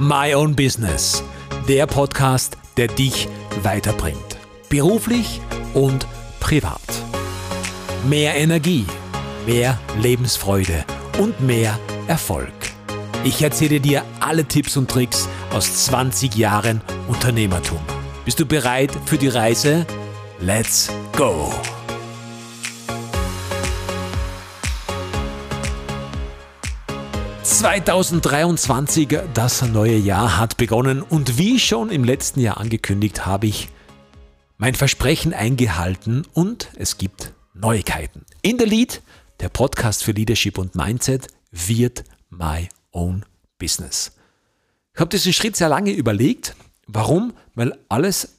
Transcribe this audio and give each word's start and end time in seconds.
My 0.00 0.34
Own 0.34 0.54
Business, 0.54 1.24
der 1.68 1.86
Podcast, 1.86 2.58
der 2.76 2.88
dich 2.88 3.28
weiterbringt. 3.62 4.36
Beruflich 4.68 5.40
und 5.72 6.06
privat. 6.38 6.80
Mehr 8.06 8.34
Energie, 8.34 8.84
mehr 9.46 9.78
Lebensfreude 9.98 10.84
und 11.18 11.40
mehr 11.40 11.78
Erfolg. 12.08 12.52
Ich 13.24 13.40
erzähle 13.40 13.80
dir 13.80 14.04
alle 14.20 14.44
Tipps 14.44 14.76
und 14.76 14.90
Tricks 14.90 15.28
aus 15.50 15.86
20 15.86 16.34
Jahren 16.34 16.82
Unternehmertum. 17.08 17.80
Bist 18.26 18.38
du 18.38 18.44
bereit 18.44 18.90
für 19.06 19.16
die 19.16 19.28
Reise? 19.28 19.86
Let's 20.40 20.90
go! 21.16 21.54
2023, 27.66 29.08
das 29.34 29.62
neue 29.62 29.96
Jahr 29.96 30.38
hat 30.38 30.56
begonnen 30.56 31.02
und 31.02 31.36
wie 31.36 31.58
schon 31.58 31.90
im 31.90 32.04
letzten 32.04 32.38
Jahr 32.38 32.58
angekündigt, 32.58 33.26
habe 33.26 33.48
ich 33.48 33.70
mein 34.56 34.76
Versprechen 34.76 35.34
eingehalten 35.34 36.22
und 36.32 36.70
es 36.76 36.96
gibt 36.96 37.32
Neuigkeiten. 37.54 38.24
In 38.42 38.56
der 38.56 38.68
Lead, 38.68 39.02
der 39.40 39.48
Podcast 39.48 40.04
für 40.04 40.12
Leadership 40.12 40.58
und 40.58 40.76
Mindset, 40.76 41.26
wird 41.50 42.04
my 42.30 42.68
own 42.92 43.24
business. 43.58 44.12
Ich 44.94 45.00
habe 45.00 45.10
diesen 45.10 45.32
Schritt 45.32 45.56
sehr 45.56 45.68
lange 45.68 45.90
überlegt. 45.90 46.54
Warum? 46.86 47.32
Weil 47.56 47.76
alles 47.88 48.35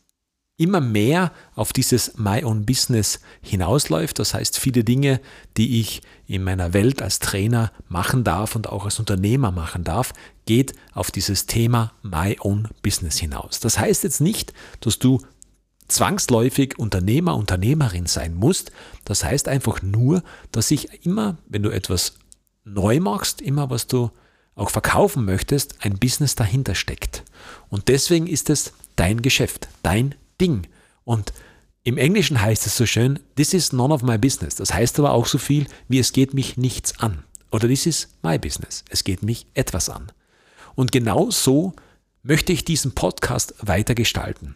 immer 0.57 0.81
mehr 0.81 1.31
auf 1.55 1.71
dieses 1.71 2.17
My 2.17 2.43
Own 2.43 2.65
Business 2.65 3.19
hinausläuft. 3.41 4.17
Das 4.19 4.33
heißt, 4.33 4.59
viele 4.59 4.83
Dinge, 4.83 5.21
die 5.55 5.79
ich 5.79 6.01
in 6.25 6.43
meiner 6.43 6.73
Welt 6.73 7.01
als 7.01 7.19
Trainer 7.19 7.71
machen 7.87 8.23
darf 8.23 8.55
und 8.55 8.67
auch 8.67 8.85
als 8.85 8.99
Unternehmer 8.99 9.51
machen 9.51 9.83
darf, 9.83 10.13
geht 10.45 10.73
auf 10.93 11.11
dieses 11.11 11.45
Thema 11.45 11.93
My 12.01 12.37
Own 12.39 12.67
Business 12.81 13.17
hinaus. 13.17 13.59
Das 13.59 13.77
heißt 13.77 14.03
jetzt 14.03 14.19
nicht, 14.19 14.53
dass 14.81 14.97
du 14.97 15.21
zwangsläufig 15.87 16.77
Unternehmer, 16.79 17.35
Unternehmerin 17.35 18.07
sein 18.07 18.35
musst. 18.35 18.71
Das 19.05 19.23
heißt 19.23 19.47
einfach 19.47 19.81
nur, 19.83 20.23
dass 20.51 20.71
ich 20.71 21.05
immer, 21.05 21.37
wenn 21.47 21.63
du 21.63 21.69
etwas 21.69 22.15
neu 22.65 22.99
machst, 22.99 23.41
immer 23.41 23.69
was 23.69 23.87
du 23.87 24.11
auch 24.55 24.71
verkaufen 24.71 25.23
möchtest, 25.23 25.75
ein 25.85 25.99
Business 25.99 26.33
dahinter 26.33 26.73
steckt. 26.73 27.23
Und 27.69 27.87
deswegen 27.89 28.25
ist 28.25 28.49
es 28.49 28.73
dein 28.95 29.21
Geschäft, 29.21 29.69
dein 29.83 30.15
Ding. 30.39 30.67
Und 31.03 31.33
im 31.83 31.97
Englischen 31.97 32.41
heißt 32.41 32.65
es 32.65 32.75
so 32.75 32.85
schön, 32.85 33.19
this 33.35 33.53
is 33.53 33.71
none 33.71 33.93
of 33.93 34.01
my 34.01 34.17
business. 34.17 34.55
Das 34.55 34.73
heißt 34.73 34.99
aber 34.99 35.11
auch 35.11 35.25
so 35.25 35.37
viel 35.37 35.67
wie 35.87 35.99
es 35.99 36.11
geht 36.11 36.33
mich 36.33 36.57
nichts 36.57 36.99
an. 36.99 37.23
Oder 37.51 37.67
this 37.67 37.85
is 37.85 38.09
my 38.23 38.37
business. 38.37 38.83
Es 38.89 39.03
geht 39.03 39.23
mich 39.23 39.47
etwas 39.53 39.89
an. 39.89 40.11
Und 40.75 40.91
genau 40.91 41.31
so 41.31 41.73
möchte 42.23 42.51
ich 42.51 42.65
diesen 42.65 42.93
Podcast 42.93 43.55
weitergestalten. 43.61 44.55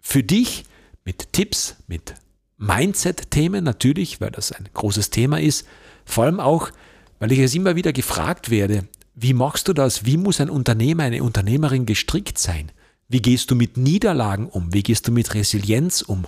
Für 0.00 0.22
dich 0.22 0.64
mit 1.04 1.32
Tipps, 1.32 1.76
mit 1.88 2.14
Mindset-Themen 2.58 3.64
natürlich, 3.64 4.20
weil 4.20 4.30
das 4.30 4.52
ein 4.52 4.68
großes 4.72 5.10
Thema 5.10 5.40
ist. 5.40 5.66
Vor 6.04 6.24
allem 6.24 6.38
auch, 6.38 6.70
weil 7.18 7.32
ich 7.32 7.40
es 7.40 7.54
immer 7.54 7.74
wieder 7.74 7.92
gefragt 7.92 8.50
werde, 8.50 8.86
wie 9.14 9.34
machst 9.34 9.68
du 9.68 9.72
das? 9.72 10.06
Wie 10.06 10.16
muss 10.16 10.40
ein 10.40 10.48
Unternehmer, 10.48 11.02
eine 11.02 11.22
Unternehmerin 11.22 11.86
gestrickt 11.86 12.38
sein? 12.38 12.70
Wie 13.12 13.20
gehst 13.20 13.50
du 13.50 13.54
mit 13.54 13.76
Niederlagen 13.76 14.48
um? 14.48 14.72
Wie 14.72 14.82
gehst 14.82 15.06
du 15.06 15.12
mit 15.12 15.34
Resilienz 15.34 16.00
um? 16.00 16.24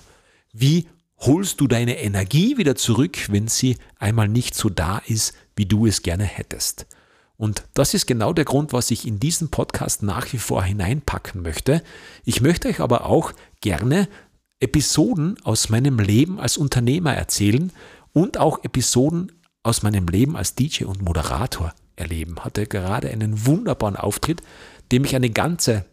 Wie 0.53 0.85
holst 1.17 1.59
du 1.59 1.67
deine 1.67 1.97
Energie 1.97 2.57
wieder 2.57 2.75
zurück, 2.75 3.17
wenn 3.31 3.47
sie 3.47 3.77
einmal 3.97 4.27
nicht 4.27 4.53
so 4.53 4.69
da 4.69 4.99
ist, 5.07 5.33
wie 5.55 5.65
du 5.65 5.87
es 5.87 6.03
gerne 6.03 6.25
hättest? 6.25 6.85
Und 7.37 7.63
das 7.73 7.95
ist 7.95 8.05
genau 8.05 8.33
der 8.33 8.45
Grund, 8.45 8.71
was 8.71 8.91
ich 8.91 9.07
in 9.07 9.19
diesen 9.19 9.49
Podcast 9.49 10.03
nach 10.03 10.31
wie 10.31 10.37
vor 10.37 10.61
hineinpacken 10.61 11.41
möchte. 11.41 11.81
Ich 12.23 12.41
möchte 12.41 12.67
euch 12.67 12.81
aber 12.81 13.07
auch 13.07 13.31
gerne 13.61 14.07
Episoden 14.59 15.37
aus 15.43 15.69
meinem 15.69 15.97
Leben 15.97 16.39
als 16.39 16.55
Unternehmer 16.55 17.15
erzählen 17.15 17.71
und 18.13 18.37
auch 18.37 18.63
Episoden 18.63 19.31
aus 19.63 19.81
meinem 19.81 20.07
Leben 20.07 20.37
als 20.37 20.53
DJ 20.53 20.83
und 20.83 21.01
Moderator 21.01 21.73
erleben. 21.95 22.41
Hatte 22.45 22.67
gerade 22.67 23.09
einen 23.09 23.47
wunderbaren 23.47 23.95
Auftritt, 23.95 24.43
dem 24.91 25.03
ich 25.03 25.15
eine 25.15 25.31
ganze 25.31 25.83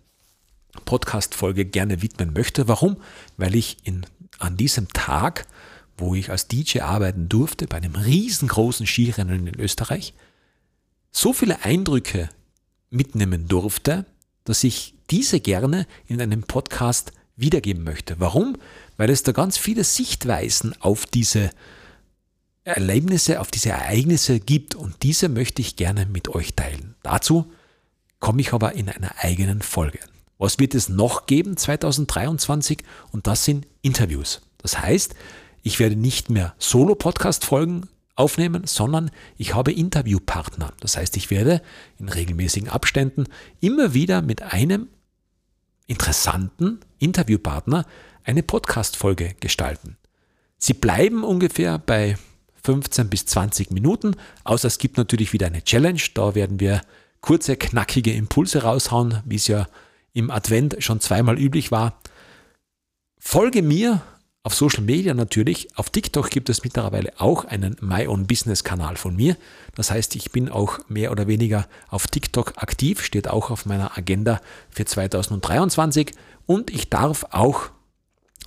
Podcast-Folge 0.85 1.65
gerne 1.65 2.03
widmen 2.03 2.33
möchte. 2.33 2.69
Warum? 2.69 2.97
Weil 3.37 3.55
ich 3.55 3.79
in, 3.85 4.07
an 4.39 4.57
diesem 4.57 4.89
Tag, 4.89 5.47
wo 5.97 6.15
ich 6.15 6.31
als 6.31 6.49
DJ 6.49 6.81
arbeiten 6.81 7.29
durfte, 7.29 7.67
bei 7.67 7.77
einem 7.77 7.95
riesengroßen 7.95 8.87
Skirennen 8.87 9.47
in 9.47 9.61
Österreich, 9.61 10.15
so 11.11 11.33
viele 11.33 11.65
Eindrücke 11.65 12.29
mitnehmen 12.91 13.49
durfte, 13.49 14.07
dass 14.45 14.65
ich 14.65 14.95
diese 15.11 15.41
gerne 15.41 15.87
in 16.07 16.21
einem 16.21 16.43
Podcast 16.43 17.13
wiedergeben 17.37 17.85
möchte. 17.85 18.19
Warum? 18.19 18.57
Weil 18.97 19.11
es 19.11 19.23
da 19.23 19.33
ganz 19.33 19.59
viele 19.59 19.85
Sichtweisen 19.85 20.75
auf 20.81 21.07
diese 21.07 21.51
Erlebnisse, 22.65 23.41
auf 23.41 23.51
diese 23.51 23.71
Ereignisse 23.71 24.41
gibt 24.41 24.75
und 24.75 25.03
diese 25.03 25.29
möchte 25.29 25.61
ich 25.61 25.77
gerne 25.77 26.07
mit 26.07 26.29
euch 26.29 26.55
teilen. 26.55 26.95
Dazu 27.03 27.51
komme 28.21 28.41
ich 28.41 28.53
aber 28.53 28.75
in 28.75 28.89
einer 28.89 29.13
eigenen 29.19 29.63
Folge. 29.63 29.99
Was 30.43 30.59
wird 30.59 30.75
es 30.75 30.89
noch 30.89 31.27
geben 31.27 31.57
2023? 31.57 32.83
Und 33.13 33.29
das 33.29 33.45
sind 33.45 33.65
Interviews. 33.81 34.41
Das 34.59 34.81
heißt, 34.81 35.15
ich 35.63 35.79
werde 35.79 35.95
nicht 35.95 36.31
mehr 36.31 36.57
Solo-Podcast-Folgen 36.59 37.89
aufnehmen, 38.17 38.65
sondern 38.67 39.13
ich 39.39 39.55
habe 39.55 39.71
Interviewpartner. 39.71 40.73
Das 40.81 40.97
heißt, 40.97 41.17
ich 41.17 41.31
werde 41.31 41.63
in 42.01 42.09
regelmäßigen 42.09 42.69
Abständen 42.69 43.27
immer 43.61 43.95
wieder 43.95 44.21
mit 44.21 44.43
einem 44.43 44.89
interessanten 45.87 46.81
Interviewpartner 46.99 47.87
eine 48.25 48.43
Podcast-Folge 48.43 49.37
gestalten. 49.39 49.97
Sie 50.59 50.75
bleiben 50.75 51.23
ungefähr 51.23 51.79
bei 51.79 52.19
15 52.65 53.09
bis 53.09 53.27
20 53.27 53.71
Minuten, 53.71 54.17
außer 54.43 54.67
es 54.67 54.79
gibt 54.79 54.97
natürlich 54.97 55.33
wieder 55.33 55.47
eine 55.47 55.63
Challenge. 55.63 56.03
Da 56.15 56.35
werden 56.35 56.59
wir 56.59 56.81
kurze, 57.21 57.57
knackige 57.57 58.13
Impulse 58.13 58.65
raushauen, 58.65 59.23
wie 59.25 59.37
es 59.37 59.47
ja 59.47 59.69
im 60.13 60.31
Advent 60.31 60.77
schon 60.81 61.01
zweimal 61.01 61.39
üblich 61.39 61.71
war. 61.71 62.01
Folge 63.19 63.63
mir 63.63 64.03
auf 64.43 64.55
Social 64.55 64.83
Media 64.83 65.15
natürlich. 65.15 65.77
Auf 65.79 65.91
TikTok 65.91 66.31
gibt 66.31 66.49
es 66.49 66.65
mittlerweile 66.65 67.13
auch 67.19 67.45
einen 67.45 67.77
My 67.81 68.07
Own 68.07 68.27
Business 68.27 68.65
Kanal 68.65 68.97
von 68.97 69.15
mir. 69.15 69.37
Das 69.75 69.91
heißt, 69.91 70.17
ich 70.17 70.33
bin 70.33 70.49
auch 70.49 70.81
mehr 70.89 71.13
oder 71.13 71.29
weniger 71.29 71.69
auf 71.89 72.09
TikTok 72.09 72.55
aktiv, 72.57 73.03
steht 73.03 73.29
auch 73.29 73.51
auf 73.51 73.67
meiner 73.67 73.97
Agenda 73.97 74.41
für 74.71 74.85
2023. 74.85 76.13
Und 76.47 76.71
ich 76.71 76.91
darf 76.91 77.25
auch 77.31 77.71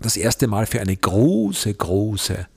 das 0.02 0.18
erste 0.18 0.48
Mal 0.48 0.66
für 0.66 0.82
eine 0.82 0.96
große, 0.96 1.74
große 1.74 2.48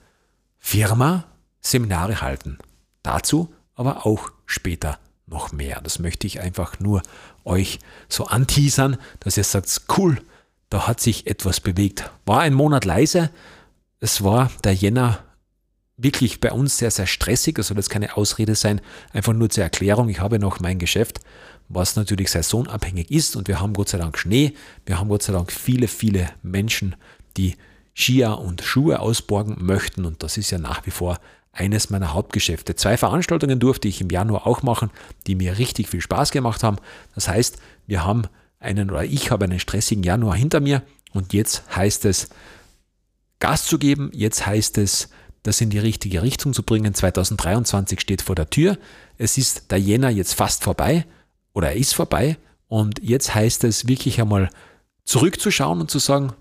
Firma 0.58 1.25
Seminare 1.60 2.20
halten. 2.20 2.58
Dazu 3.02 3.52
aber 3.75 4.04
auch 4.04 4.32
später 4.46 4.98
noch 5.28 5.53
mehr. 5.53 5.81
Das 5.83 5.99
möchte 5.99 6.27
ich 6.27 6.41
einfach 6.41 6.81
nur 6.81 7.03
euch 7.44 7.78
so 8.09 8.27
anteasern, 8.27 8.97
dass 9.21 9.37
ihr 9.37 9.44
sagt, 9.44 9.83
cool, 9.97 10.21
da 10.71 10.87
hat 10.87 11.00
sich 11.00 11.27
etwas 11.27 11.61
bewegt. 11.61 12.11
War 12.27 12.41
ein 12.41 12.55
Monat 12.55 12.84
leise. 12.84 13.31
Es 14.00 14.22
war 14.22 14.50
der 14.65 14.75
Jänner 14.75 15.21
wirklich 15.97 16.41
bei 16.41 16.53
uns 16.53 16.78
sehr, 16.78 16.91
sehr 16.91 17.06
stressig. 17.06 17.56
Das 17.56 17.69
soll 17.69 17.77
jetzt 17.77 17.91
keine 17.91 18.17
Ausrede 18.17 18.55
sein. 18.55 18.81
Einfach 19.12 19.33
nur 19.33 19.50
zur 19.50 19.65
Erklärung. 19.65 20.09
Ich 20.09 20.21
habe 20.21 20.38
noch 20.38 20.61
mein 20.61 20.78
Geschäft, 20.78 21.21
was 21.69 21.97
natürlich 21.97 22.31
saisonabhängig 22.31 23.11
ist. 23.11 23.37
Und 23.37 23.49
wir 23.49 23.61
haben 23.61 23.72
Gott 23.72 23.88
sei 23.88 23.99
Dank 23.99 24.19
Schnee. 24.19 24.55
Wir 24.87 24.99
haben 24.99 25.09
Gott 25.09 25.22
sei 25.22 25.33
Dank 25.33 25.53
viele, 25.53 25.88
viele 25.88 26.31
Menschen, 26.43 26.97
die 27.37 27.56
Skier 27.94 28.38
und 28.38 28.62
Schuhe 28.62 29.00
ausborgen 29.00 29.56
möchten. 29.59 30.05
Und 30.05 30.23
das 30.23 30.37
ist 30.37 30.50
ja 30.50 30.58
nach 30.58 30.87
wie 30.87 30.93
vor 30.93 31.19
eines 31.58 31.90
meiner 31.90 32.14
Hauptgeschäfte. 32.14 32.76
Zwei 32.76 32.96
Veranstaltungen 32.96 33.58
durfte 33.58 33.88
ich 33.88 34.00
im 34.00 34.10
Januar 34.10 34.46
auch 34.46 34.62
machen, 34.62 34.90
die 35.26 35.34
mir 35.34 35.58
richtig 35.58 35.88
viel 35.88 36.00
Spaß 36.00 36.31
gemacht 36.31 36.62
haben. 36.62 36.78
Das 37.14 37.28
heißt, 37.28 37.58
wir 37.87 38.05
haben 38.05 38.22
einen 38.60 38.90
oder 38.90 39.05
ich 39.05 39.31
habe 39.31 39.44
einen 39.44 39.58
stressigen 39.58 40.05
Januar 40.05 40.37
hinter 40.37 40.60
mir 40.60 40.82
und 41.12 41.32
jetzt 41.32 41.64
heißt 41.75 42.05
es, 42.05 42.28
Gas 43.40 43.66
zu 43.66 43.78
geben, 43.78 44.10
jetzt 44.12 44.46
heißt 44.46 44.78
es, 44.78 45.10
das 45.43 45.60
in 45.60 45.70
die 45.70 45.78
richtige 45.78 46.22
Richtung 46.22 46.52
zu 46.52 46.62
bringen. 46.62 46.94
2023 46.94 48.00
steht 48.00 48.22
vor 48.22 48.34
der 48.34 48.50
Tür. 48.50 48.78
Es 49.16 49.38
ist 49.38 49.70
der 49.70 49.78
Jänner 49.78 50.11
jetzt 50.11 50.34
fast 50.34 50.64
vorbei 50.64 51.06
oder 51.52 51.70
er 51.70 51.76
ist 51.76 51.94
vorbei 51.94 52.37
und 52.69 53.00
jetzt 53.02 53.34
heißt 53.34 53.64
es 53.64 53.88
wirklich 53.88 54.20
einmal 54.20 54.50
zurückzuschauen 55.04 55.81
und 55.81 55.90
zu 55.90 55.99
sagen, 55.99 56.32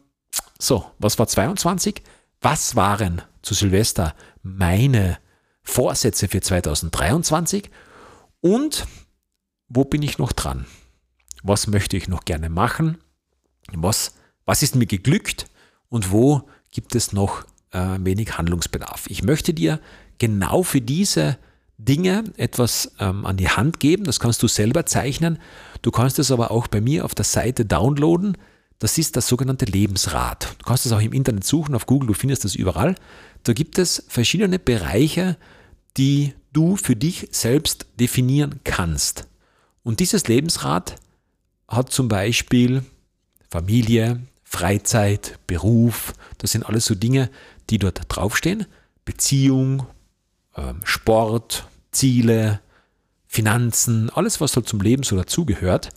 so, 0.60 0.86
was 1.00 1.18
war 1.20 1.28
22? 1.28 2.02
Was 2.42 2.76
waren 2.76 3.22
zu 3.48 3.54
Silvester 3.54 4.14
meine 4.44 5.18
Vorsätze 5.64 6.28
für 6.28 6.42
2023 6.42 7.72
und 8.42 8.86
wo 9.70 9.86
bin 9.86 10.02
ich 10.02 10.18
noch 10.18 10.34
dran? 10.34 10.66
Was 11.44 11.68
möchte 11.68 11.96
ich 11.96 12.10
noch 12.10 12.26
gerne 12.26 12.50
machen? 12.50 12.98
Was, 13.74 14.16
was 14.46 14.64
ist 14.64 14.76
mir 14.76 14.86
geglückt 14.86 15.48
und 15.88 16.12
wo 16.12 16.50
gibt 16.72 16.94
es 16.96 17.14
noch 17.14 17.46
äh, 17.72 17.98
wenig 18.00 18.38
Handlungsbedarf? 18.38 19.06
Ich 19.08 19.24
möchte 19.24 19.54
dir 19.54 19.80
genau 20.18 20.64
für 20.64 20.82
diese 20.82 21.38
Dinge 21.78 22.26
etwas 22.36 22.94
ähm, 23.00 23.26
an 23.26 23.38
die 23.38 23.50
Hand 23.50 23.80
geben. 23.80 24.04
Das 24.04 24.20
kannst 24.20 24.44
du 24.44 24.48
selber 24.48 24.86
zeichnen. 24.86 25.40
Du 25.82 25.92
kannst 25.92 26.20
es 26.20 26.32
aber 26.32 26.52
auch 26.52 26.68
bei 26.68 26.82
mir 26.82 27.06
auf 27.06 27.16
der 27.16 27.26
Seite 27.26 27.66
downloaden. 27.66 28.38
Das 28.80 28.98
ist 28.98 29.16
das 29.16 29.28
sogenannte 29.28 29.66
Lebensrad. 29.66 30.56
Du 30.60 30.66
kannst 30.66 30.86
es 30.86 30.92
auch 30.92 31.02
im 31.02 31.14
Internet 31.14 31.44
suchen, 31.44 31.74
auf 31.74 31.86
Google, 31.88 32.08
du 32.08 32.14
findest 32.14 32.46
das 32.46 32.56
überall. 32.56 32.96
Da 33.44 33.54
gibt 33.54 33.80
es 33.80 34.04
verschiedene 34.08 34.60
Bereiche, 34.60 35.38
die 35.98 36.34
du 36.54 36.76
für 36.76 36.96
dich 36.96 37.30
selbst 37.32 37.88
definieren 38.00 38.60
kannst. 38.64 39.28
Und 39.84 40.00
dieses 40.00 40.28
Lebensrad 40.28 40.96
hat 41.68 41.92
zum 41.92 42.08
Beispiel 42.08 42.84
Familie, 43.50 44.22
Freizeit, 44.44 45.40
Beruf, 45.48 46.14
das 46.38 46.52
sind 46.52 46.64
alles 46.64 46.86
so 46.86 46.96
Dinge, 46.96 47.30
die 47.70 47.80
dort 47.80 48.02
draufstehen. 48.08 48.66
Beziehung, 49.06 49.88
ähm, 50.56 50.82
Sport, 50.84 51.68
Ziele, 51.92 52.60
Finanzen, 53.28 54.10
alles, 54.10 54.40
was 54.42 54.56
halt 54.56 54.68
zum 54.68 54.82
Leben 54.82 55.04
so 55.04 55.16
dazugehört. 55.16 55.90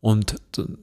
Und 0.00 0.36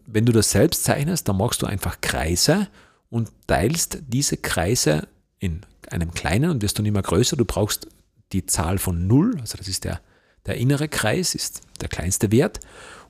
wenn 0.06 0.26
du 0.26 0.32
das 0.32 0.52
selbst 0.52 0.84
zeichnest, 0.84 1.28
dann 1.28 1.38
machst 1.38 1.62
du 1.62 1.66
einfach 1.66 2.02
Kreise 2.02 2.68
und 3.10 3.30
teilst 3.48 4.00
diese 4.08 4.38
Kreise 4.38 5.08
in 5.40 5.62
einem 5.90 6.14
kleinen 6.14 6.50
und 6.50 6.62
wirst 6.62 6.80
dann 6.80 6.86
immer 6.86 7.02
größer. 7.02 7.38
Du 7.38 7.46
brauchst 7.46 7.88
die 8.32 8.46
Zahl 8.46 8.80
von 8.80 9.08
0, 9.08 9.38
also 9.40 9.58
das 9.58 9.68
ist 9.68 9.84
der, 9.84 10.02
der 10.46 10.58
innere 10.58 10.90
Kreis, 10.90 11.36
ist 11.36 11.62
der 11.82 11.90
kleinste 11.90 12.32
Wert. 12.32 12.60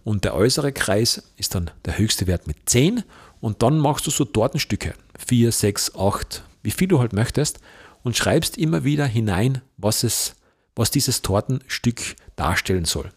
Und 0.04 0.26
der 0.26 0.36
äußere 0.36 0.74
Kreis 0.74 1.24
ist 1.38 1.56
dann 1.56 1.72
der 1.86 1.98
höchste 1.98 2.28
Wert 2.28 2.48
mit 2.48 2.58
10. 2.70 3.04
Und 3.40 3.64
dann 3.64 3.78
machst 3.80 4.06
du 4.06 4.12
so 4.12 4.26
Tortenstücke, 4.26 4.94
4, 5.18 5.52
6, 5.52 5.96
8, 5.96 6.44
wie 6.64 6.72
viel 6.72 6.88
du 6.88 7.00
halt 7.00 7.14
möchtest 7.14 7.60
und 8.04 8.18
schreibst 8.18 8.58
immer 8.58 8.84
wieder 8.84 9.06
hinein, 9.06 9.62
was, 9.78 10.04
es, 10.04 10.36
was 10.76 10.92
dieses 10.92 11.22
Tortenstück 11.22 12.16
darstellen 12.36 12.86
soll. 12.86 13.12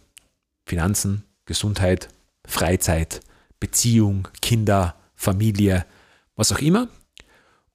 Finanzen, 0.64 1.24
Gesundheit, 1.44 2.08
Freizeit, 2.46 3.20
Beziehung, 3.60 4.28
Kinder, 4.40 4.94
Familie, 5.14 5.84
was 6.36 6.52
auch 6.52 6.60
immer. 6.60 6.88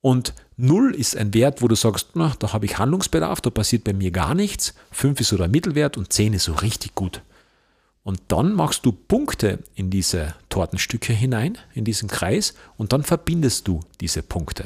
Und 0.02 0.34
0 0.58 0.96
ist 0.96 1.16
ein 1.16 1.34
Wert, 1.34 1.62
wo 1.62 1.68
du 1.68 1.76
sagst, 1.76 2.10
na, 2.16 2.34
da 2.40 2.54
habe 2.54 2.66
ich 2.66 2.78
Handlungsbedarf, 2.78 3.42
da 3.42 3.50
passiert 3.50 3.84
bei 3.84 3.94
mir 3.94 4.12
gar 4.12 4.34
nichts. 4.34 4.74
5 4.92 5.20
ist 5.20 5.30
so 5.30 5.38
der 5.38 5.48
Mittelwert 5.48 5.98
und 5.98 6.12
10 6.12 6.34
ist 6.34 6.46
so 6.46 6.54
richtig 6.54 6.96
gut. 6.96 7.22
Und 8.04 8.20
dann 8.30 8.54
machst 8.54 8.86
du 8.86 8.92
Punkte 8.92 9.60
in 9.76 9.92
diese 9.92 10.34
Tortenstücke 10.50 11.14
hinein, 11.14 11.58
in 11.74 11.86
diesen 11.86 12.10
Kreis, 12.10 12.56
und 12.78 12.94
dann 12.94 13.04
verbindest 13.04 13.68
du 13.68 13.82
diese 14.00 14.24
Punkte. 14.24 14.66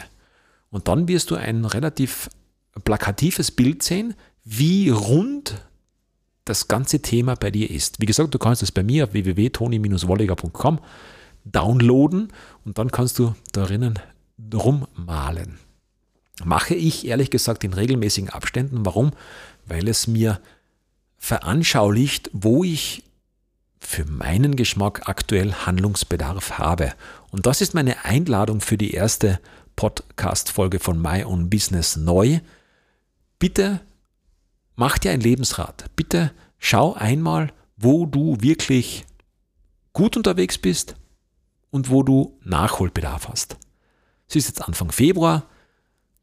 Und 0.70 0.88
dann 0.88 1.08
wirst 1.08 1.32
du 1.32 1.36
ein 1.36 1.66
relativ 1.66 2.30
plakatives 2.84 3.52
Bild 3.52 3.84
sehen, 3.84 4.16
wie 4.46 4.90
rund 4.90 5.56
das 6.46 6.68
ganze 6.68 7.02
Thema 7.02 7.36
bei 7.36 7.52
dir 7.52 7.70
ist. 7.70 8.00
Wie 8.00 8.06
gesagt, 8.06 8.34
du 8.34 8.40
kannst 8.40 8.64
es 8.64 8.72
bei 8.72 8.84
mir 8.84 9.06
auf 9.06 9.14
www.toni-wolliger.com 9.14 10.80
downloaden 11.44 12.32
und 12.64 12.78
dann 12.78 12.92
kannst 12.92 13.20
du 13.20 13.36
darin 13.52 14.00
rummalen. 14.54 15.60
Mache 16.44 16.76
ich 16.76 17.08
ehrlich 17.08 17.30
gesagt 17.32 17.64
in 17.64 17.74
regelmäßigen 17.74 18.30
Abständen. 18.30 18.86
Warum? 18.86 19.12
Weil 19.66 19.88
es 19.88 20.08
mir 20.08 20.40
veranschaulicht, 21.18 22.30
wo 22.34 22.64
ich 22.64 23.04
für 23.80 24.06
meinen 24.06 24.56
Geschmack 24.56 25.08
aktuell 25.08 25.54
Handlungsbedarf 25.54 26.58
habe. 26.58 26.94
Und 27.32 27.46
das 27.46 27.62
ist 27.62 27.74
meine 27.74 28.04
Einladung 28.04 28.62
für 28.62 28.78
die 28.78 28.92
erste 28.92 29.40
Podcast-Folge 29.76 30.80
von 30.80 31.02
My 31.02 31.24
Own 31.24 31.50
Business 31.50 31.96
neu. 31.96 32.40
Bitte 33.40 33.82
mach 34.76 34.98
dir 34.98 35.12
ein 35.12 35.22
Lebensrat. 35.22 35.86
Bitte 35.96 36.32
schau 36.58 36.94
einmal, 36.94 37.54
wo 37.78 38.06
du 38.06 38.38
wirklich 38.40 39.06
gut 39.94 40.18
unterwegs 40.18 40.58
bist 40.58 40.96
und 41.72 41.90
wo 41.90 42.04
du 42.04 42.40
Nachholbedarf 42.44 43.28
hast. 43.28 43.58
Es 44.28 44.36
ist 44.36 44.48
jetzt 44.48 44.62
Anfang 44.62 44.92
Februar. 44.92 45.46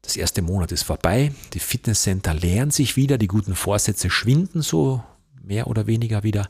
Das 0.01 0.17
erste 0.17 0.41
Monat 0.41 0.71
ist 0.71 0.83
vorbei. 0.83 1.33
Die 1.53 1.59
Fitnesscenter 1.59 2.33
leeren 2.33 2.71
sich 2.71 2.95
wieder. 2.97 3.17
Die 3.17 3.27
guten 3.27 3.55
Vorsätze 3.55 4.09
schwinden 4.09 4.61
so 4.61 5.03
mehr 5.41 5.67
oder 5.67 5.87
weniger 5.87 6.23
wieder. 6.23 6.49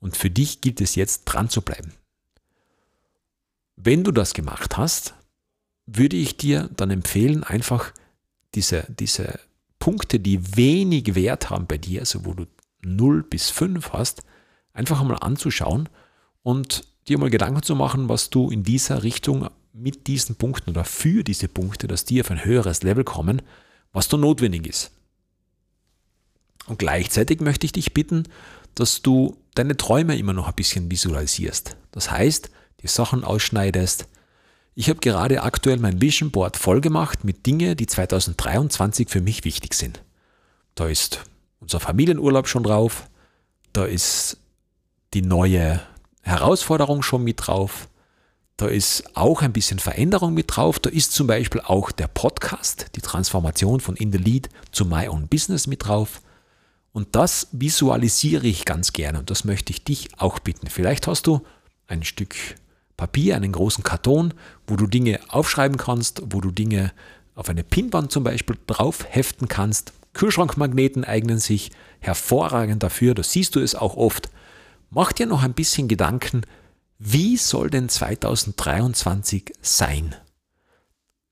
Und 0.00 0.16
für 0.16 0.30
dich 0.30 0.60
gilt 0.60 0.80
es 0.80 0.94
jetzt 0.94 1.24
dran 1.24 1.48
zu 1.48 1.62
bleiben. 1.62 1.92
Wenn 3.76 4.04
du 4.04 4.10
das 4.10 4.34
gemacht 4.34 4.76
hast, 4.76 5.14
würde 5.86 6.16
ich 6.16 6.36
dir 6.36 6.68
dann 6.76 6.90
empfehlen, 6.90 7.44
einfach 7.44 7.92
diese, 8.54 8.86
diese 8.88 9.38
Punkte, 9.80 10.20
die 10.20 10.56
wenig 10.56 11.16
Wert 11.16 11.50
haben 11.50 11.66
bei 11.66 11.78
dir, 11.78 12.00
also 12.00 12.24
wo 12.24 12.34
du 12.34 12.46
0 12.82 13.24
bis 13.24 13.50
5 13.50 13.92
hast, 13.92 14.22
einfach 14.72 15.00
einmal 15.00 15.18
anzuschauen 15.20 15.88
und 16.42 16.84
dir 17.08 17.18
mal 17.18 17.30
Gedanken 17.30 17.62
zu 17.62 17.74
machen, 17.74 18.08
was 18.08 18.30
du 18.30 18.50
in 18.50 18.62
dieser 18.62 19.02
Richtung 19.02 19.48
mit 19.72 20.06
diesen 20.06 20.36
Punkten 20.36 20.70
oder 20.70 20.84
für 20.84 21.24
diese 21.24 21.48
Punkte, 21.48 21.88
dass 21.88 22.04
die 22.04 22.20
auf 22.20 22.30
ein 22.30 22.44
höheres 22.44 22.82
Level 22.82 23.04
kommen, 23.04 23.42
was 23.92 24.08
da 24.08 24.16
notwendig 24.16 24.66
ist. 24.66 24.92
Und 26.66 26.78
gleichzeitig 26.78 27.40
möchte 27.40 27.66
ich 27.66 27.72
dich 27.72 27.94
bitten, 27.94 28.24
dass 28.74 29.02
du 29.02 29.36
deine 29.54 29.76
Träume 29.76 30.16
immer 30.16 30.32
noch 30.32 30.46
ein 30.46 30.54
bisschen 30.54 30.90
visualisierst. 30.90 31.76
Das 31.90 32.10
heißt, 32.10 32.50
die 32.82 32.86
Sachen 32.86 33.24
ausschneidest, 33.24 34.06
ich 34.74 34.88
habe 34.88 35.00
gerade 35.00 35.42
aktuell 35.42 35.78
mein 35.78 36.00
Vision 36.00 36.30
Board 36.30 36.56
vollgemacht 36.56 37.24
mit 37.24 37.46
Dingen, 37.46 37.76
die 37.76 37.86
2023 37.86 39.08
für 39.08 39.20
mich 39.20 39.44
wichtig 39.44 39.74
sind. 39.74 40.02
Da 40.74 40.86
ist 40.86 41.20
unser 41.60 41.80
Familienurlaub 41.80 42.48
schon 42.48 42.62
drauf, 42.62 43.08
da 43.72 43.84
ist 43.84 44.38
die 45.12 45.22
neue 45.22 45.80
Herausforderung 46.22 47.02
schon 47.02 47.24
mit 47.24 47.46
drauf, 47.46 47.88
da 48.56 48.66
ist 48.66 49.16
auch 49.16 49.42
ein 49.42 49.52
bisschen 49.52 49.78
Veränderung 49.78 50.34
mit 50.34 50.54
drauf, 50.54 50.78
da 50.78 50.90
ist 50.90 51.12
zum 51.12 51.26
Beispiel 51.26 51.62
auch 51.62 51.90
der 51.90 52.08
Podcast, 52.08 52.86
die 52.94 53.00
Transformation 53.00 53.80
von 53.80 53.96
In 53.96 54.12
the 54.12 54.18
Lead 54.18 54.50
zu 54.70 54.84
My 54.84 55.08
Own 55.08 55.28
Business 55.28 55.66
mit 55.66 55.86
drauf. 55.86 56.20
Und 56.92 57.16
das 57.16 57.48
visualisiere 57.52 58.46
ich 58.46 58.64
ganz 58.64 58.92
gerne 58.92 59.18
und 59.18 59.30
das 59.30 59.44
möchte 59.44 59.72
ich 59.72 59.84
dich 59.84 60.10
auch 60.18 60.40
bitten. 60.40 60.68
Vielleicht 60.68 61.06
hast 61.06 61.26
du 61.26 61.40
ein 61.86 62.02
Stück 62.02 62.34
Papier, 63.00 63.34
einen 63.34 63.52
großen 63.52 63.82
Karton, 63.82 64.34
wo 64.66 64.76
du 64.76 64.86
Dinge 64.86 65.20
aufschreiben 65.28 65.78
kannst, 65.78 66.20
wo 66.26 66.42
du 66.42 66.50
Dinge 66.50 66.92
auf 67.34 67.48
eine 67.48 67.64
Pinwand 67.64 68.12
zum 68.12 68.24
Beispiel 68.24 68.58
drauf 68.66 69.06
heften 69.08 69.48
kannst. 69.48 69.94
Kühlschrankmagneten 70.12 71.04
eignen 71.04 71.38
sich 71.38 71.70
hervorragend 72.00 72.82
dafür, 72.82 73.14
da 73.14 73.22
siehst 73.22 73.56
du 73.56 73.60
es 73.60 73.74
auch 73.74 73.96
oft. 73.96 74.28
Mach 74.90 75.12
dir 75.12 75.24
noch 75.24 75.42
ein 75.42 75.54
bisschen 75.54 75.88
Gedanken, 75.88 76.42
wie 76.98 77.38
soll 77.38 77.70
denn 77.70 77.88
2023 77.88 79.54
sein? 79.62 80.14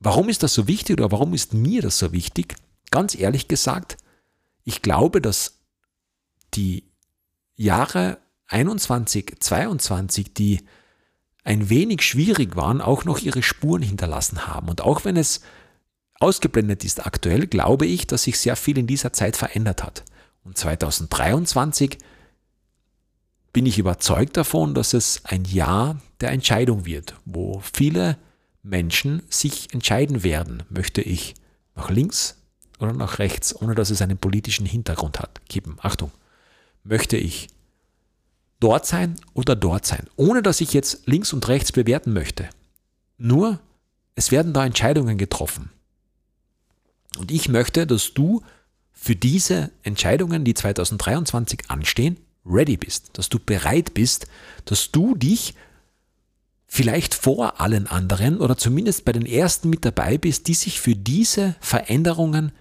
Warum 0.00 0.30
ist 0.30 0.42
das 0.42 0.54
so 0.54 0.68
wichtig 0.68 0.98
oder 0.98 1.12
warum 1.12 1.34
ist 1.34 1.52
mir 1.52 1.82
das 1.82 1.98
so 1.98 2.12
wichtig? 2.12 2.56
Ganz 2.90 3.14
ehrlich 3.14 3.46
gesagt, 3.46 3.98
ich 4.64 4.80
glaube, 4.80 5.20
dass 5.20 5.58
die 6.54 6.84
Jahre 7.56 8.16
21, 8.46 9.34
22, 9.38 10.32
die 10.32 10.60
ein 11.48 11.70
wenig 11.70 12.02
schwierig 12.02 12.56
waren, 12.56 12.82
auch 12.82 13.06
noch 13.06 13.20
ihre 13.20 13.42
Spuren 13.42 13.80
hinterlassen 13.80 14.46
haben. 14.46 14.68
Und 14.68 14.82
auch 14.82 15.06
wenn 15.06 15.16
es 15.16 15.40
ausgeblendet 16.20 16.84
ist 16.84 17.06
aktuell, 17.06 17.46
glaube 17.46 17.86
ich, 17.86 18.06
dass 18.06 18.24
sich 18.24 18.38
sehr 18.38 18.54
viel 18.54 18.76
in 18.76 18.86
dieser 18.86 19.14
Zeit 19.14 19.34
verändert 19.34 19.82
hat. 19.82 20.04
Und 20.44 20.58
2023 20.58 21.96
bin 23.54 23.64
ich 23.64 23.78
überzeugt 23.78 24.36
davon, 24.36 24.74
dass 24.74 24.92
es 24.92 25.24
ein 25.24 25.46
Jahr 25.46 25.98
der 26.20 26.32
Entscheidung 26.32 26.84
wird, 26.84 27.14
wo 27.24 27.62
viele 27.72 28.18
Menschen 28.62 29.22
sich 29.30 29.72
entscheiden 29.72 30.22
werden, 30.22 30.64
möchte 30.68 31.00
ich 31.00 31.34
nach 31.74 31.88
links 31.88 32.36
oder 32.78 32.92
nach 32.92 33.20
rechts, 33.20 33.58
ohne 33.58 33.74
dass 33.74 33.88
es 33.88 34.02
einen 34.02 34.18
politischen 34.18 34.66
Hintergrund 34.66 35.18
hat. 35.18 35.40
Kippen, 35.48 35.78
Achtung. 35.80 36.10
Möchte 36.84 37.16
ich 37.16 37.48
dort 38.60 38.86
sein 38.86 39.16
oder 39.34 39.56
dort 39.56 39.86
sein, 39.86 40.06
ohne 40.16 40.42
dass 40.42 40.60
ich 40.60 40.72
jetzt 40.72 41.06
links 41.06 41.32
und 41.32 41.46
rechts 41.48 41.72
bewerten 41.72 42.12
möchte. 42.12 42.48
Nur, 43.16 43.60
es 44.14 44.30
werden 44.30 44.52
da 44.52 44.64
Entscheidungen 44.64 45.18
getroffen. 45.18 45.70
Und 47.18 47.30
ich 47.30 47.48
möchte, 47.48 47.86
dass 47.86 48.14
du 48.14 48.42
für 48.92 49.16
diese 49.16 49.70
Entscheidungen, 49.82 50.44
die 50.44 50.54
2023 50.54 51.70
anstehen, 51.70 52.18
ready 52.44 52.76
bist, 52.76 53.10
dass 53.12 53.28
du 53.28 53.38
bereit 53.38 53.94
bist, 53.94 54.26
dass 54.64 54.90
du 54.90 55.14
dich 55.14 55.54
vielleicht 56.66 57.14
vor 57.14 57.60
allen 57.60 57.86
anderen 57.86 58.38
oder 58.38 58.56
zumindest 58.56 59.04
bei 59.04 59.12
den 59.12 59.26
ersten 59.26 59.70
mit 59.70 59.84
dabei 59.84 60.18
bist, 60.18 60.48
die 60.48 60.54
sich 60.54 60.80
für 60.80 60.94
diese 60.94 61.56
Veränderungen 61.60 62.52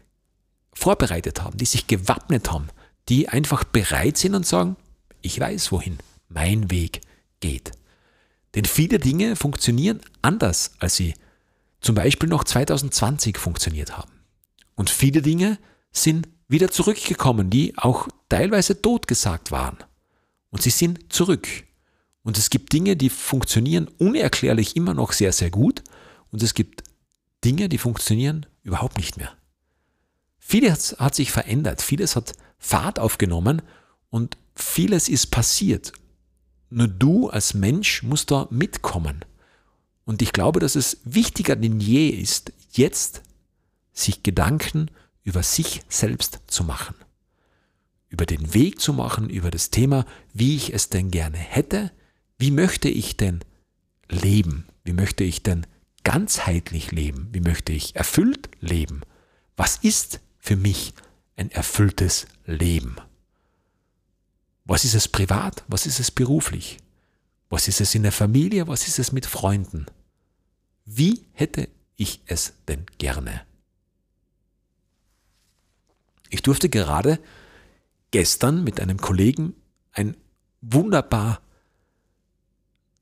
vorbereitet 0.74 1.42
haben, 1.42 1.58
die 1.58 1.66
sich 1.66 1.88
gewappnet 1.88 2.52
haben, 2.52 2.68
die 3.10 3.30
einfach 3.30 3.64
bereit 3.64 4.18
sind 4.18 4.36
und 4.36 4.46
sagen, 4.46 4.76
ich 5.22 5.40
weiß, 5.40 5.72
wohin 5.72 5.98
mein 6.30 6.72
Weg 6.72 7.02
geht. 7.40 7.72
Denn 8.56 8.66
viele 8.66 9.00
Dinge 9.00 9.36
funktionieren 9.36 10.02
anders, 10.22 10.72
als 10.80 10.96
sie 10.96 11.14
zum 11.82 11.96
Beispiel 11.96 12.30
noch 12.30 12.44
2020 12.44 13.38
funktioniert 13.38 13.98
haben. 13.98 14.12
Und 14.76 14.90
viele 14.90 15.22
Dinge 15.22 15.60
sind 15.92 16.28
wieder 16.48 16.70
zurückgekommen, 16.72 17.50
die 17.50 17.78
auch 17.78 18.08
teilweise 18.30 18.82
totgesagt 18.82 19.52
waren. 19.52 19.78
Und 20.50 20.62
sie 20.62 20.70
sind 20.70 21.12
zurück. 21.12 21.48
Und 22.24 22.38
es 22.38 22.50
gibt 22.50 22.74
Dinge, 22.74 22.96
die 22.96 23.10
funktionieren 23.10 23.88
unerklärlich 24.00 24.76
immer 24.76 24.94
noch 24.94 25.12
sehr, 25.12 25.32
sehr 25.32 25.50
gut. 25.50 25.84
Und 26.32 26.44
es 26.44 26.54
gibt 26.54 26.84
Dinge, 27.44 27.70
die 27.70 27.78
funktionieren 27.78 28.46
überhaupt 28.64 28.98
nicht 28.98 29.18
mehr. 29.18 29.32
Vieles 30.40 30.96
hat 31.00 31.16
sich 31.16 31.32
verändert, 31.32 31.82
vieles 31.82 32.16
hat 32.16 32.34
Fahrt 32.58 33.00
aufgenommen 33.00 33.62
und 34.10 34.38
vieles 34.60 35.10
ist 35.10 35.28
passiert. 35.28 35.94
Nur 36.70 36.88
du 36.88 37.30
als 37.30 37.54
Mensch 37.54 38.04
musst 38.04 38.32
da 38.32 38.48
mitkommen. 38.50 39.24
Und 40.06 40.22
ich 40.22 40.34
glaube, 40.34 40.60
dass 40.60 40.76
es 40.76 41.00
wichtiger 41.04 41.56
denn 41.56 41.80
je 41.80 42.10
ist, 42.10 42.54
jetzt 42.72 43.22
sich 43.94 44.24
Gedanken 44.24 44.92
über 45.24 45.44
sich 45.44 45.82
selbst 45.90 46.40
zu 46.48 46.64
machen. 46.64 46.96
Über 48.10 48.26
den 48.26 48.54
Weg 48.54 48.80
zu 48.80 48.94
machen, 48.94 49.30
über 49.30 49.52
das 49.52 49.70
Thema, 49.70 50.06
wie 50.34 50.56
ich 50.56 50.74
es 50.74 50.90
denn 50.90 51.12
gerne 51.12 51.38
hätte, 51.38 51.92
wie 52.38 52.52
möchte 52.52 52.88
ich 52.88 53.18
denn 53.18 53.42
leben, 54.10 54.68
wie 54.84 54.94
möchte 54.94 55.24
ich 55.24 55.44
denn 55.44 55.68
ganzheitlich 56.04 56.92
leben, 56.92 57.28
wie 57.34 57.42
möchte 57.42 57.74
ich 57.74 57.96
erfüllt 57.98 58.50
leben, 58.62 59.02
was 59.58 59.76
ist 59.78 60.22
für 60.40 60.56
mich 60.56 60.94
ein 61.36 61.52
erfülltes 61.52 62.28
Leben. 62.46 62.96
Was 64.68 64.84
ist 64.84 64.94
es 64.94 65.08
privat? 65.08 65.64
Was 65.68 65.86
ist 65.86 66.00
es 66.00 66.12
beruflich? 66.12 66.78
Was 67.50 67.70
ist 67.70 67.80
es 67.80 67.96
in 67.96 68.04
der 68.04 68.12
Familie? 68.12 68.68
Was 68.68 68.88
ist 68.88 69.00
es 69.00 69.14
mit 69.14 69.26
Freunden? 69.26 69.86
Wie 70.86 71.26
hätte 71.32 71.70
ich 71.96 72.22
es 72.26 72.54
denn 72.68 72.86
gerne? 72.98 73.42
Ich 76.30 76.42
durfte 76.42 76.68
gerade 76.68 77.20
gestern 78.12 78.66
mit 78.66 78.82
einem 78.82 78.98
Kollegen 78.98 79.56
ein 79.94 80.18
wunderbar 80.62 81.42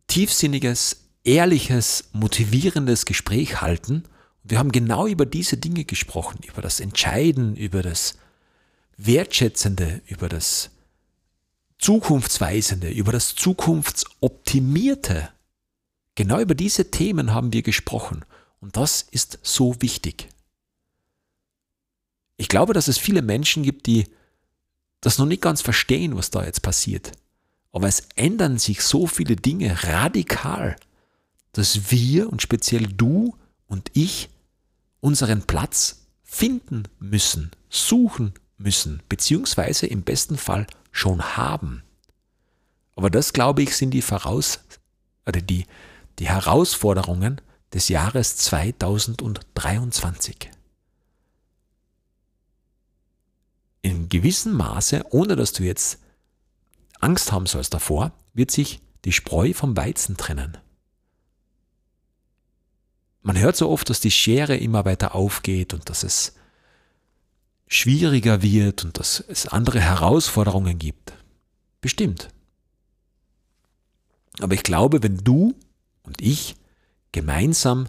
tiefsinniges, 0.05 1.07
ehrliches, 1.23 2.09
motivierendes 2.13 3.05
Gespräch 3.05 3.61
halten. 3.61 4.03
wir 4.43 4.59
haben 4.59 4.71
genau 4.71 5.07
über 5.07 5.25
diese 5.25 5.57
Dinge 5.57 5.85
gesprochen, 5.85 6.39
über 6.47 6.61
das 6.61 6.79
Entscheiden, 6.79 7.55
über 7.55 7.81
das 7.81 8.19
Wertschätzende, 8.97 10.03
über 10.05 10.29
das 10.29 10.69
Zukunftsweisende, 11.77 12.89
über 12.89 13.11
das 13.11 13.35
Zukunftsoptimierte. 13.35 15.29
Genau 16.15 16.39
über 16.39 16.55
diese 16.55 16.91
Themen 16.91 17.33
haben 17.33 17.53
wir 17.53 17.61
gesprochen. 17.61 18.25
Und 18.59 18.77
das 18.77 19.01
ist 19.01 19.39
so 19.43 19.81
wichtig. 19.81 20.29
Ich 22.37 22.49
glaube, 22.49 22.73
dass 22.73 22.87
es 22.87 22.97
viele 22.97 23.21
Menschen 23.21 23.63
gibt, 23.63 23.85
die 23.85 24.07
das 25.01 25.17
noch 25.17 25.25
nicht 25.25 25.41
ganz 25.41 25.61
verstehen, 25.61 26.15
was 26.15 26.31
da 26.31 26.43
jetzt 26.43 26.61
passiert. 26.61 27.11
Aber 27.71 27.87
es 27.87 28.07
ändern 28.15 28.57
sich 28.57 28.81
so 28.81 29.05
viele 29.05 29.35
Dinge 29.35 29.83
radikal, 29.83 30.77
dass 31.51 31.91
wir 31.91 32.29
und 32.29 32.41
speziell 32.41 32.87
du 32.87 33.35
und 33.67 33.91
ich 33.93 34.29
unseren 35.01 35.43
Platz 35.43 36.07
finden 36.23 36.83
müssen, 36.99 37.51
suchen 37.69 38.33
müssen, 38.57 39.03
beziehungsweise 39.09 39.85
im 39.87 40.01
besten 40.01 40.37
Fall 40.37 40.65
schon 40.95 41.35
haben. 41.35 41.83
Aber 42.95 43.09
das, 43.09 43.33
glaube 43.33 43.61
ich, 43.61 43.75
sind 43.75 43.91
die 43.91 44.01
Voraus 44.01 44.61
oder 45.25 45.41
die, 45.41 45.65
die 46.19 46.29
Herausforderungen 46.29 47.41
des 47.73 47.89
Jahres 47.89 48.37
2023. 48.37 50.51
In 53.81 54.07
gewissem 54.07 54.53
Maße, 54.53 55.03
ohne 55.11 55.35
dass 55.35 55.51
du 55.51 55.63
jetzt 55.63 55.99
Angst 57.01 57.33
haben 57.33 57.45
sollst 57.45 57.73
davor, 57.73 58.13
wird 58.33 58.51
sich 58.51 58.79
die 59.03 59.11
Spreu 59.11 59.51
vom 59.53 59.75
Weizen 59.75 60.15
trennen. 60.15 60.57
Man 63.21 63.37
hört 63.37 63.57
so 63.57 63.69
oft, 63.69 63.89
dass 63.89 63.99
die 63.99 64.11
Schere 64.11 64.55
immer 64.55 64.85
weiter 64.85 65.13
aufgeht 65.13 65.73
und 65.73 65.89
dass 65.89 66.03
es 66.03 66.35
schwieriger 67.75 68.41
wird 68.41 68.83
und 68.83 68.97
dass 68.99 69.23
es 69.27 69.47
andere 69.47 69.79
Herausforderungen 69.79 70.79
gibt. 70.79 71.13
Bestimmt. 71.81 72.29
Aber 74.39 74.53
ich 74.53 74.63
glaube, 74.63 75.03
wenn 75.03 75.17
du 75.17 75.53
und 76.03 76.21
ich 76.21 76.55
gemeinsam 77.11 77.87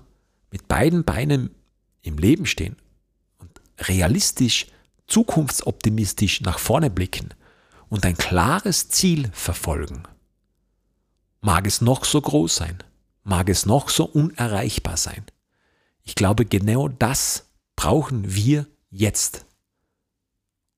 mit 0.51 0.69
beiden 0.69 1.05
Beinen 1.05 1.51
im 2.03 2.19
Leben 2.19 2.47
stehen 2.47 2.77
und 3.39 3.51
realistisch, 3.79 4.67
zukunftsoptimistisch 5.07 6.41
nach 6.41 6.59
vorne 6.59 6.91
blicken 6.91 7.31
und 7.89 8.05
ein 8.05 8.17
klares 8.17 8.89
Ziel 8.89 9.31
verfolgen, 9.33 10.03
mag 11.41 11.67
es 11.67 11.81
noch 11.81 12.05
so 12.05 12.21
groß 12.21 12.57
sein, 12.57 12.79
mag 13.23 13.49
es 13.49 13.67
noch 13.67 13.89
so 13.89 14.05
unerreichbar 14.05 14.97
sein. 14.97 15.25
Ich 16.03 16.15
glaube, 16.15 16.45
genau 16.45 16.89
das 16.89 17.47
brauchen 17.77 18.35
wir 18.35 18.67
jetzt. 18.91 19.46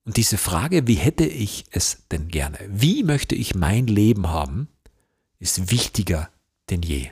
Und 0.08 0.16
diese 0.16 0.38
Frage, 0.38 0.86
wie 0.86 0.94
hätte 0.94 1.26
ich 1.26 1.66
es 1.70 2.04
denn 2.10 2.28
gerne? 2.28 2.58
Wie 2.66 3.02
möchte 3.02 3.34
ich 3.34 3.54
mein 3.54 3.86
Leben 3.86 4.28
haben? 4.28 4.68
ist 5.38 5.70
wichtiger 5.70 6.30
denn 6.70 6.80
je. 6.80 7.10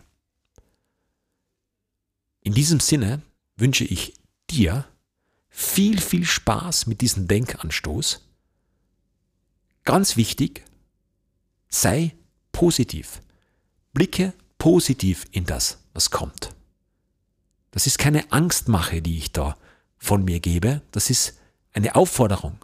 In 2.40 2.54
diesem 2.54 2.80
Sinne 2.80 3.20
wünsche 3.58 3.84
ich 3.84 4.14
dir 4.48 4.86
viel, 5.50 6.00
viel 6.00 6.24
Spaß 6.24 6.86
mit 6.86 7.02
diesem 7.02 7.28
Denkanstoß. 7.28 8.26
Ganz 9.84 10.16
wichtig, 10.16 10.64
sei 11.68 12.16
positiv. 12.50 13.20
Blicke 13.92 14.32
positiv 14.56 15.26
in 15.32 15.44
das, 15.44 15.84
was 15.92 16.10
kommt. 16.10 16.54
Das 17.72 17.86
ist 17.86 17.98
keine 17.98 18.32
Angstmache, 18.32 19.02
die 19.02 19.18
ich 19.18 19.32
da 19.32 19.58
von 19.98 20.24
mir 20.24 20.40
gebe. 20.40 20.80
Das 20.92 21.10
ist 21.10 21.38
eine 21.74 21.94
Aufforderung. 21.94 22.58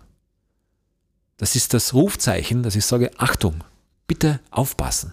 Das 1.42 1.56
ist 1.56 1.74
das 1.74 1.92
Rufzeichen, 1.92 2.62
dass 2.62 2.76
ich 2.76 2.86
sage, 2.86 3.10
Achtung, 3.18 3.64
bitte 4.06 4.38
aufpassen, 4.52 5.12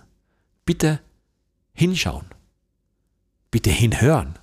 bitte 0.63 0.99
hinschauen, 1.73 2.27
bitte 3.49 3.71
hinhören. 3.71 4.37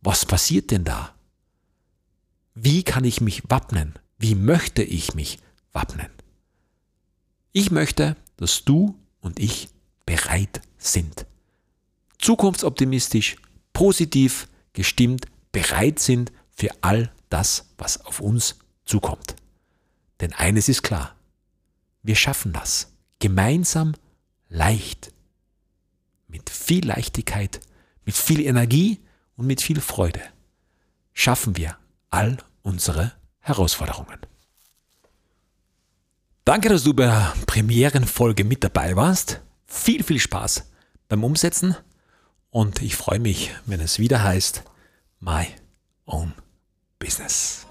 Was 0.00 0.24
passiert 0.24 0.70
denn 0.70 0.84
da? 0.84 1.14
Wie 2.54 2.84
kann 2.84 3.04
ich 3.04 3.20
mich 3.20 3.42
wappnen? 3.50 3.98
Wie 4.16 4.34
möchte 4.34 4.82
ich 4.82 5.14
mich 5.14 5.40
wappnen? 5.74 6.08
Ich 7.52 7.70
möchte, 7.70 8.16
dass 8.38 8.64
du 8.64 8.98
und 9.20 9.38
ich 9.40 9.68
bereit 10.06 10.62
sind. 10.78 11.26
Zukunftsoptimistisch, 12.18 13.36
positiv 13.74 14.48
gestimmt, 14.72 15.26
bereit 15.52 15.98
sind 15.98 16.32
für 16.50 16.70
all 16.80 17.12
das, 17.28 17.66
was 17.76 18.06
auf 18.06 18.20
uns 18.20 18.58
zukommt. 18.86 19.36
Denn 20.20 20.32
eines 20.32 20.68
ist 20.68 20.82
klar, 20.82 21.16
wir 22.02 22.16
schaffen 22.16 22.52
das. 22.52 22.92
Gemeinsam 23.18 23.94
leicht. 24.48 25.12
Mit 26.28 26.48
viel 26.50 26.86
Leichtigkeit, 26.86 27.60
mit 28.04 28.16
viel 28.16 28.40
Energie 28.40 29.00
und 29.36 29.46
mit 29.46 29.60
viel 29.60 29.80
Freude 29.80 30.22
schaffen 31.12 31.56
wir 31.56 31.76
all 32.10 32.38
unsere 32.62 33.12
Herausforderungen. 33.40 34.18
Danke, 36.44 36.68
dass 36.68 36.84
du 36.84 36.94
bei 36.94 37.06
der 37.06 37.34
Premierenfolge 37.46 38.44
mit 38.44 38.64
dabei 38.64 38.96
warst. 38.96 39.40
Viel, 39.66 40.02
viel 40.02 40.18
Spaß 40.18 40.70
beim 41.08 41.24
Umsetzen 41.24 41.76
und 42.50 42.82
ich 42.82 42.96
freue 42.96 43.20
mich, 43.20 43.52
wenn 43.66 43.80
es 43.80 43.98
wieder 43.98 44.22
heißt 44.22 44.64
My 45.20 45.46
Own 46.06 46.32
Business. 46.98 47.66